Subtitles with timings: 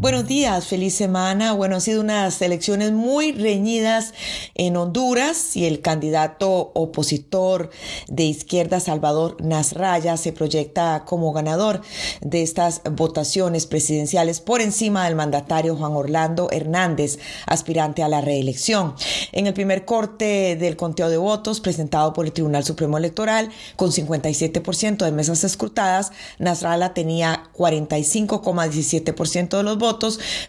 [0.00, 1.52] Buenos días, feliz semana.
[1.52, 4.14] Bueno, han sido unas elecciones muy reñidas
[4.54, 7.68] en Honduras y el candidato opositor
[8.08, 11.82] de izquierda, Salvador Nasraya, se proyecta como ganador
[12.22, 18.94] de estas votaciones presidenciales por encima del mandatario Juan Orlando Hernández, aspirante a la reelección.
[19.32, 23.90] En el primer corte del conteo de votos presentado por el Tribunal Supremo Electoral, con
[23.90, 29.76] 57% de mesas escrutadas, Nasralla tenía 45,17% de los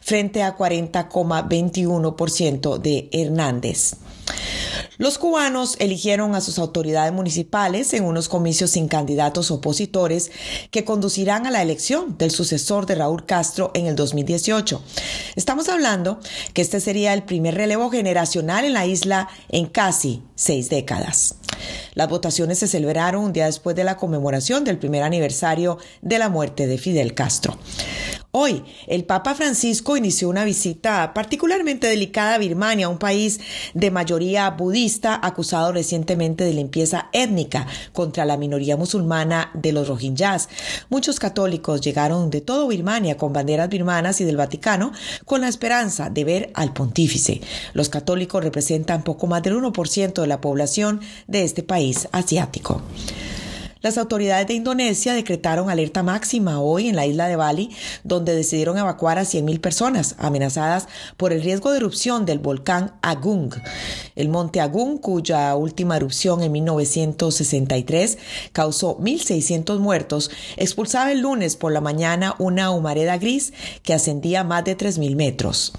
[0.01, 3.95] frente a 40,21% de Hernández.
[4.97, 10.31] Los cubanos eligieron a sus autoridades municipales en unos comicios sin candidatos opositores
[10.69, 14.81] que conducirán a la elección del sucesor de Raúl Castro en el 2018.
[15.35, 16.19] Estamos hablando
[16.53, 21.35] que este sería el primer relevo generacional en la isla en casi seis décadas.
[21.93, 26.29] Las votaciones se celebraron un día después de la conmemoración del primer aniversario de la
[26.29, 27.57] muerte de Fidel Castro.
[28.33, 33.41] Hoy, el Papa Francisco inició una visita particularmente delicada a Birmania, un país
[33.73, 40.47] de mayoría budista acusado recientemente de limpieza étnica contra la minoría musulmana de los Rohingyas.
[40.89, 44.93] Muchos católicos llegaron de todo Birmania con banderas birmanas y del Vaticano
[45.25, 47.41] con la esperanza de ver al pontífice.
[47.73, 52.81] Los católicos representan poco más del 1% de la población de este país asiático.
[53.81, 57.71] Las autoridades de Indonesia decretaron alerta máxima hoy en la isla de Bali,
[58.03, 60.87] donde decidieron evacuar a 100.000 personas amenazadas
[61.17, 63.55] por el riesgo de erupción del volcán Agung.
[64.15, 68.19] El monte Agung, cuya última erupción en 1963
[68.53, 73.51] causó 1.600 muertos, expulsaba el lunes por la mañana una humareda gris
[73.81, 75.73] que ascendía más de 3.000 metros.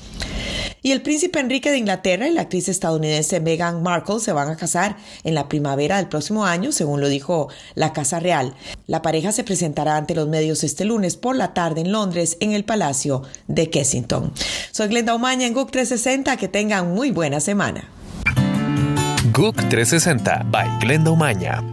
[0.83, 4.57] Y el príncipe Enrique de Inglaterra y la actriz estadounidense Meghan Markle se van a
[4.57, 8.55] casar en la primavera del próximo año, según lo dijo la Casa Real.
[8.89, 12.53] La pareja se presentará ante los medios este lunes por la tarde en Londres, en
[12.53, 14.33] el Palacio de Kensington.
[14.73, 16.37] Soy Glenda Umaña en GUC 360.
[16.37, 17.89] Que tengan muy buena semana.
[19.33, 21.72] GUC 360 by Glenda Umaña.